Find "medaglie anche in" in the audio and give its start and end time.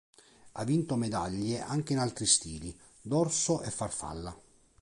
0.95-1.99